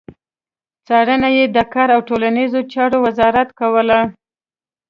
[0.87, 3.99] څارنه يې د کار او ټولنيزو چارو وزارت کوله.